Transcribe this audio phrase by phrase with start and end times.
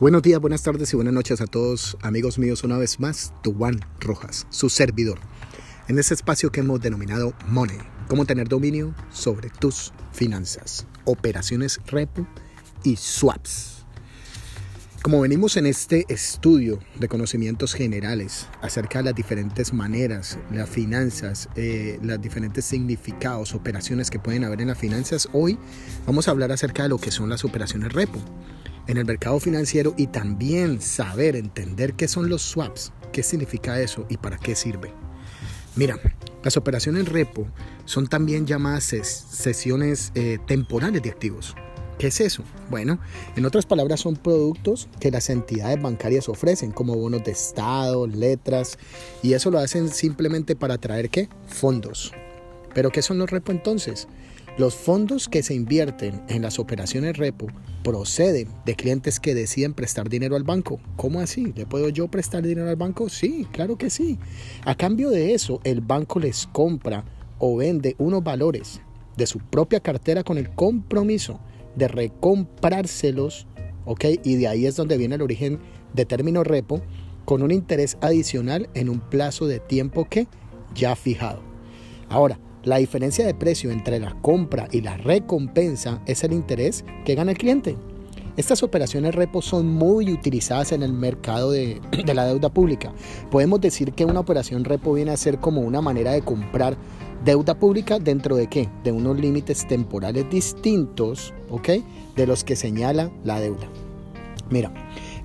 [0.00, 3.80] Buenos días, buenas tardes y buenas noches a todos, amigos míos, una vez más, Juan
[4.00, 5.18] Rojas, su servidor,
[5.88, 7.76] en este espacio que hemos denominado Money,
[8.08, 12.26] cómo tener dominio sobre tus finanzas, operaciones repo
[12.82, 13.84] y swaps.
[15.02, 21.50] Como venimos en este estudio de conocimientos generales acerca de las diferentes maneras, las finanzas,
[21.56, 25.58] eh, los diferentes significados, operaciones que pueden haber en las finanzas, hoy
[26.06, 28.18] vamos a hablar acerca de lo que son las operaciones repo
[28.90, 34.04] en el mercado financiero y también saber, entender qué son los swaps, qué significa eso
[34.08, 34.92] y para qué sirve.
[35.76, 35.96] Mira,
[36.42, 37.46] las operaciones repo
[37.84, 41.54] son también llamadas sesiones eh, temporales de activos.
[41.98, 42.42] ¿Qué es eso?
[42.68, 42.98] Bueno,
[43.36, 48.76] en otras palabras son productos que las entidades bancarias ofrecen, como bonos de estado, letras,
[49.22, 51.28] y eso lo hacen simplemente para atraer qué?
[51.46, 52.12] Fondos.
[52.74, 54.08] ¿Pero qué son los repo entonces?
[54.60, 57.46] Los fondos que se invierten en las operaciones repo
[57.82, 60.78] proceden de clientes que deciden prestar dinero al banco.
[60.96, 61.54] ¿Cómo así?
[61.56, 63.08] ¿Le puedo yo prestar dinero al banco?
[63.08, 64.18] Sí, claro que sí.
[64.66, 67.06] A cambio de eso, el banco les compra
[67.38, 68.82] o vende unos valores
[69.16, 71.40] de su propia cartera con el compromiso
[71.74, 73.46] de recomprárselos,
[73.86, 74.04] ¿ok?
[74.24, 75.58] Y de ahí es donde viene el origen
[75.94, 76.82] de término repo,
[77.24, 80.28] con un interés adicional en un plazo de tiempo que
[80.74, 81.40] ya fijado.
[82.10, 87.14] Ahora, la diferencia de precio entre la compra y la recompensa es el interés que
[87.14, 87.76] gana el cliente.
[88.36, 91.80] Estas operaciones repo son muy utilizadas en el mercado de,
[92.14, 92.92] la deuda pública.
[93.30, 96.76] Podemos decir que una operación repo viene a ser como una manera de comprar
[97.24, 98.68] deuda pública dentro de qué?
[98.84, 101.68] De unos límites temporales distintos, ¿ok?
[102.16, 103.68] De los que señala la deuda.
[104.50, 104.72] Mira,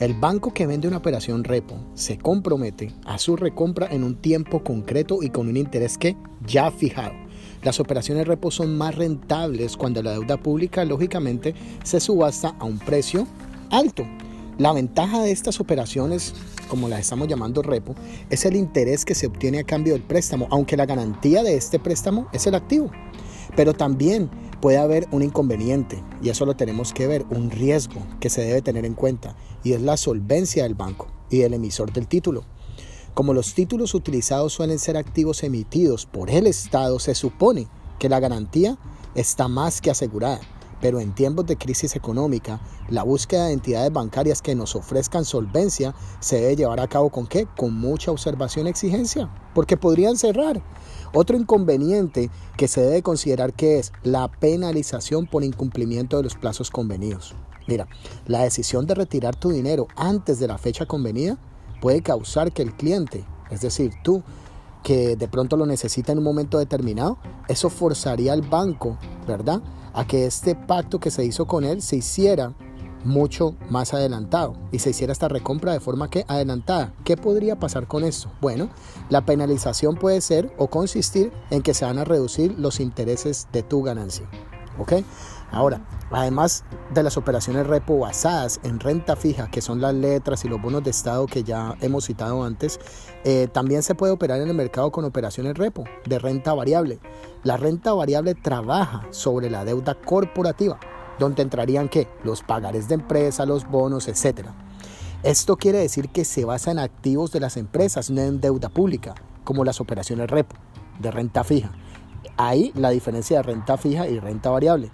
[0.00, 4.62] el banco que vende una operación repo se compromete a su recompra en un tiempo
[4.62, 7.23] concreto y con un interés que ya fijado.
[7.64, 12.78] Las operaciones repo son más rentables cuando la deuda pública lógicamente se subasta a un
[12.78, 13.26] precio
[13.70, 14.04] alto.
[14.58, 16.34] La ventaja de estas operaciones,
[16.68, 17.94] como las estamos llamando repo,
[18.28, 21.78] es el interés que se obtiene a cambio del préstamo, aunque la garantía de este
[21.78, 22.90] préstamo es el activo.
[23.56, 24.28] Pero también
[24.60, 28.60] puede haber un inconveniente, y eso lo tenemos que ver, un riesgo que se debe
[28.60, 32.44] tener en cuenta, y es la solvencia del banco y del emisor del título.
[33.14, 37.68] Como los títulos utilizados suelen ser activos emitidos por el Estado, se supone
[38.00, 38.76] que la garantía
[39.14, 40.40] está más que asegurada.
[40.80, 45.94] Pero en tiempos de crisis económica, la búsqueda de entidades bancarias que nos ofrezcan solvencia
[46.18, 47.46] se debe llevar a cabo con qué?
[47.56, 50.60] Con mucha observación y exigencia, porque podrían cerrar.
[51.12, 56.68] Otro inconveniente que se debe considerar que es la penalización por incumplimiento de los plazos
[56.68, 57.36] convenidos.
[57.68, 57.86] Mira,
[58.26, 61.38] la decisión de retirar tu dinero antes de la fecha convenida
[61.84, 64.22] puede causar que el cliente, es decir, tú,
[64.82, 68.96] que de pronto lo necesita en un momento determinado, eso forzaría al banco,
[69.28, 69.60] ¿verdad?
[69.92, 72.54] A que este pacto que se hizo con él se hiciera
[73.04, 76.94] mucho más adelantado y se hiciera esta recompra de forma que adelantada.
[77.04, 78.32] ¿Qué podría pasar con esto?
[78.40, 78.70] Bueno,
[79.10, 83.62] la penalización puede ser o consistir en que se van a reducir los intereses de
[83.62, 84.26] tu ganancia.
[84.78, 84.94] ¿Ok?
[85.54, 90.48] Ahora, además de las operaciones repo basadas en renta fija, que son las letras y
[90.48, 92.80] los bonos de estado que ya hemos citado antes,
[93.22, 96.98] eh, también se puede operar en el mercado con operaciones repo de renta variable.
[97.44, 100.80] La renta variable trabaja sobre la deuda corporativa,
[101.20, 102.08] donde entrarían ¿qué?
[102.24, 104.48] los pagares de empresa, los bonos, etc.
[105.22, 109.14] Esto quiere decir que se basa en activos de las empresas, no en deuda pública,
[109.44, 110.56] como las operaciones repo
[110.98, 111.70] de renta fija.
[112.36, 114.90] Ahí la diferencia de renta fija y renta variable.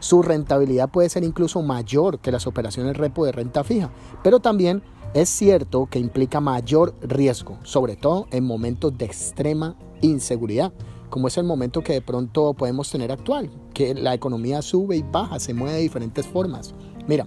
[0.00, 3.90] Su rentabilidad puede ser incluso mayor que las operaciones repo de renta fija,
[4.22, 4.82] pero también
[5.14, 10.72] es cierto que implica mayor riesgo, sobre todo en momentos de extrema inseguridad,
[11.10, 15.02] como es el momento que de pronto podemos tener actual, que la economía sube y
[15.02, 16.74] baja, se mueve de diferentes formas.
[17.06, 17.26] Mira,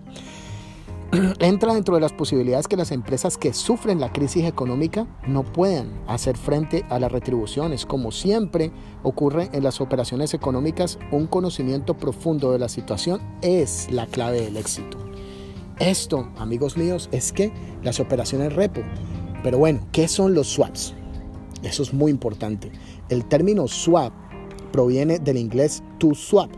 [1.40, 5.92] entra dentro de las posibilidades que las empresas que sufren la crisis económica no puedan
[6.08, 7.86] hacer frente a las retribuciones.
[7.86, 8.72] Como siempre
[9.04, 14.56] ocurre en las operaciones económicas, un conocimiento profundo de la situación es la clave del
[14.56, 14.98] éxito.
[15.80, 17.52] Esto, amigos míos, es que
[17.84, 18.82] las operaciones repo.
[19.44, 20.94] Pero bueno, ¿qué son los swaps?
[21.64, 22.72] Eso es muy importante.
[23.10, 24.14] El término swap
[24.72, 26.52] proviene del inglés to swap,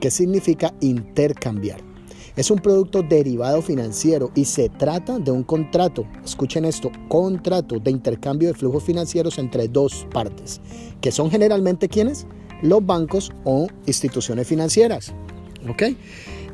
[0.00, 1.89] que significa intercambiar.
[2.36, 7.90] Es un producto derivado financiero y se trata de un contrato, escuchen esto, contrato de
[7.90, 10.60] intercambio de flujos financieros entre dos partes,
[11.00, 12.26] que son generalmente quienes?
[12.62, 15.12] Los bancos o instituciones financieras.
[15.68, 15.82] ¿Ok?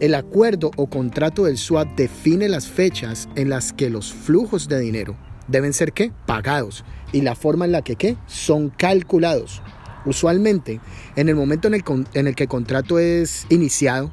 [0.01, 4.81] El acuerdo o contrato del SWAT define las fechas en las que los flujos de
[4.81, 5.17] dinero
[5.49, 6.13] deben ser ¿qué?
[6.27, 8.17] pagados y la forma en la que ¿qué?
[8.27, 9.63] son calculados.
[10.05, 10.81] Usualmente,
[11.17, 11.85] en el momento en el,
[12.15, 14.13] en el que el contrato es iniciado,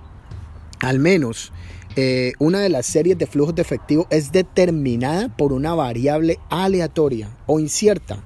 [0.84, 1.54] al menos
[1.96, 7.30] eh, una de las series de flujos de efectivo es determinada por una variable aleatoria
[7.46, 8.22] o incierta,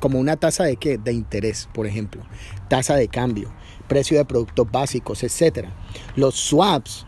[0.00, 0.98] como una tasa de qué?
[0.98, 2.22] De interés, por ejemplo,
[2.68, 3.52] tasa de cambio,
[3.86, 5.68] precio de productos básicos, etc.
[6.16, 7.06] Los swaps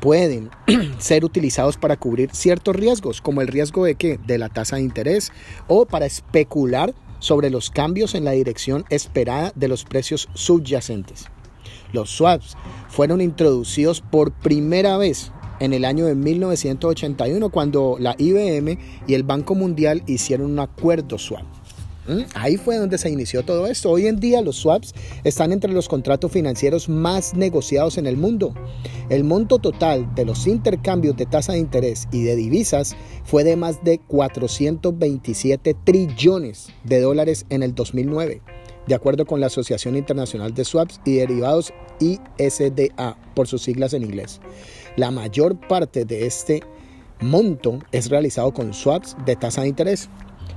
[0.00, 0.48] pueden
[0.98, 4.18] ser utilizados para cubrir ciertos riesgos, como el riesgo de qué?
[4.26, 5.30] De la tasa de interés
[5.68, 11.26] o para especular sobre los cambios en la dirección esperada de los precios subyacentes.
[11.92, 12.56] Los swaps
[12.88, 19.22] fueron introducidos por primera vez en el año de 1981 cuando la IBM y el
[19.22, 21.44] Banco Mundial hicieron un acuerdo swap.
[22.08, 22.22] ¿Mm?
[22.34, 23.90] Ahí fue donde se inició todo esto.
[23.90, 28.54] Hoy en día los swaps están entre los contratos financieros más negociados en el mundo.
[29.08, 33.56] El monto total de los intercambios de tasa de interés y de divisas fue de
[33.56, 38.42] más de 427 trillones de dólares en el 2009,
[38.86, 44.02] de acuerdo con la Asociación Internacional de Swaps y Derivados ISDA, por sus siglas en
[44.02, 44.40] inglés.
[44.96, 46.62] La mayor parte de este
[47.20, 50.08] monto es realizado con swaps de tasa de interés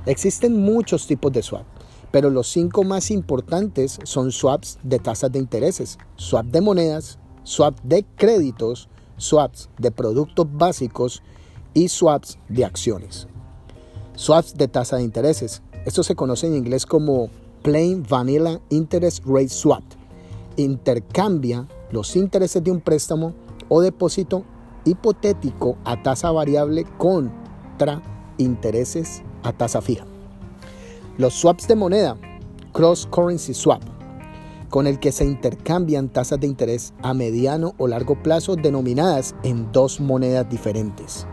[0.06, 1.66] Existen muchos tipos de swap,
[2.10, 7.78] pero los cinco más importantes son swaps de tasas de intereses, swap de monedas, swap
[7.82, 8.88] de créditos,
[9.18, 11.22] swaps de productos básicos
[11.74, 13.28] y swaps de acciones.
[14.14, 15.62] Swaps de tasa de intereses.
[15.84, 17.28] Esto se conoce en inglés como
[17.62, 19.82] Plain Vanilla Interest Rate Swap.
[20.56, 23.34] Intercambia los intereses de un préstamo
[23.68, 24.44] o depósito
[24.84, 28.02] hipotético a tasa variable contra
[28.38, 30.04] intereses a tasa fija.
[31.18, 32.16] Los swaps de moneda,
[32.72, 33.82] cross currency swap,
[34.70, 39.70] con el que se intercambian tasas de interés a mediano o largo plazo denominadas en
[39.70, 41.26] dos monedas diferentes.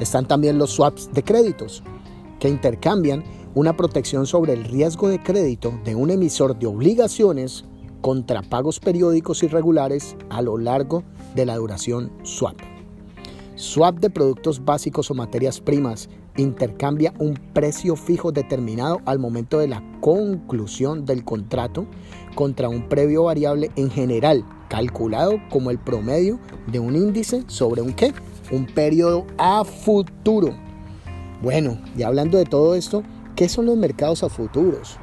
[0.00, 1.82] Están también los swaps de créditos,
[2.40, 3.24] que intercambian
[3.54, 7.64] una protección sobre el riesgo de crédito de un emisor de obligaciones
[8.00, 11.04] contra pagos periódicos irregulares a lo largo
[11.34, 12.56] de la duración swap.
[13.54, 19.68] Swap de productos básicos o materias primas intercambia un precio fijo determinado al momento de
[19.68, 21.86] la conclusión del contrato
[22.34, 27.92] contra un previo variable en general, calculado como el promedio de un índice sobre un
[27.92, 28.14] qué?
[28.50, 30.54] Un periodo a futuro.
[31.42, 33.02] Bueno, y hablando de todo esto,
[33.42, 34.98] ¿qué son los mercados a futuros?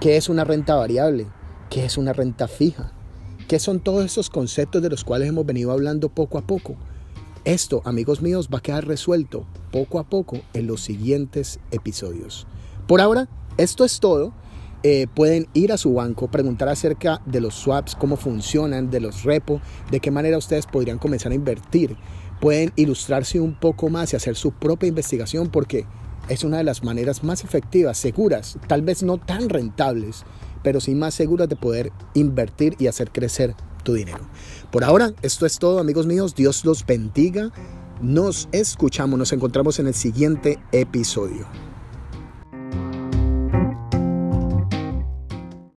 [0.00, 1.28] ¿Qué es una renta variable?
[1.70, 2.92] ¿Qué es una renta fija?
[3.48, 6.76] ¿Qué son todos esos conceptos de los cuales hemos venido hablando poco a poco?
[7.46, 12.46] Esto, amigos míos, va a quedar resuelto poco a poco en los siguientes episodios.
[12.86, 14.34] Por ahora, esto es todo.
[14.82, 19.22] Eh, pueden ir a su banco, preguntar acerca de los swaps, cómo funcionan, de los
[19.22, 21.96] repo, de qué manera ustedes podrían comenzar a invertir.
[22.42, 25.86] Pueden ilustrarse un poco más y hacer su propia investigación porque
[26.30, 30.24] es una de las maneras más efectivas, seguras, tal vez no tan rentables,
[30.62, 34.20] pero sí más seguras de poder invertir y hacer crecer tu dinero.
[34.70, 36.34] Por ahora, esto es todo, amigos míos.
[36.34, 37.50] Dios los bendiga.
[38.00, 41.69] Nos escuchamos, nos encontramos en el siguiente episodio.